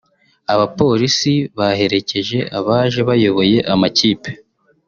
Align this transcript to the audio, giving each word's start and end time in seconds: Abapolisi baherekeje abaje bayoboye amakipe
Abapolisi 0.53 1.33
baherekeje 1.57 2.39
abaje 2.59 2.99
bayoboye 3.09 3.57
amakipe 3.73 4.29